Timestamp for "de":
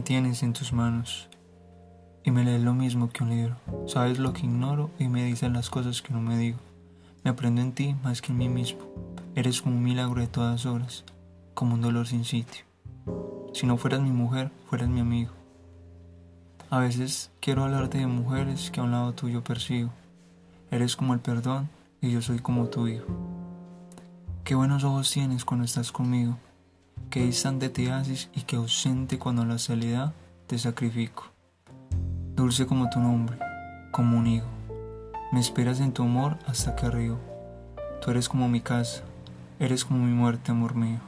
10.20-10.26, 17.98-18.06